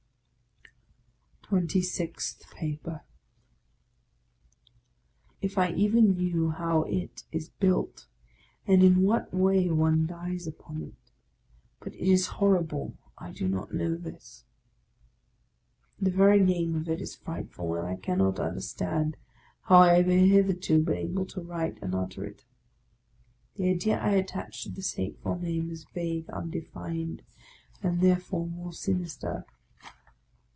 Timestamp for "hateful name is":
24.93-25.83